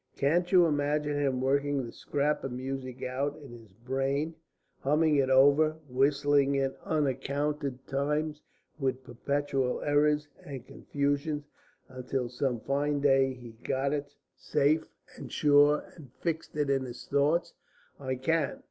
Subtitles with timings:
[0.17, 4.33] Can't you imagine him working the scrap of music out in his brain,
[4.79, 8.41] humming it over, whistling it uncounted times
[8.79, 11.43] with perpetual errors and confusions,
[11.87, 14.87] until some fine day he got it safe
[15.17, 17.53] and sure and fixed it in his thoughts?
[17.99, 18.59] I can.